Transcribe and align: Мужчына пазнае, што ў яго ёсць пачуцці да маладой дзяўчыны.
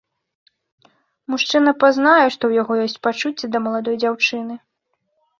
Мужчына 1.33 1.71
пазнае, 1.83 2.23
што 2.35 2.43
ў 2.49 2.59
яго 2.61 2.73
ёсць 2.85 3.01
пачуцці 3.07 3.49
да 3.57 3.61
маладой 3.67 3.99
дзяўчыны. 4.05 4.57